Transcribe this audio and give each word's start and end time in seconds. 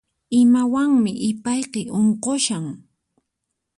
Imawanmi 0.41 1.11
ipayki 1.29 1.81
unqushan? 1.99 2.65